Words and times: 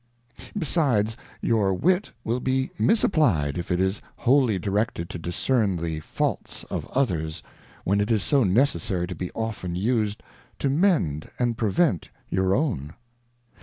Besides, 0.57 1.15
your 1.41 1.75
Wit 1.75 2.11
will 2.23 2.39
be 2.39 2.71
misapplied 2.79 3.55
if 3.55 3.69
it 3.69 3.79
is 3.79 4.01
wholly 4.15 4.57
directed 4.57 5.11
to 5.11 5.19
discern 5.19 5.77
the 5.77 5.99
Faults 5.99 6.63
of 6.71 6.87
others, 6.87 7.43
when 7.83 8.01
it 8.01 8.09
is 8.09 8.23
so 8.23 8.43
necessary 8.43 9.05
to 9.05 9.13
be 9.13 9.29
often 9.35 9.75
used 9.75 10.23
to 10.57 10.71
mend 10.71 11.29
and 11.37 11.55
prevent 11.55 12.09
your 12.31 12.49
oivn. 12.49 12.93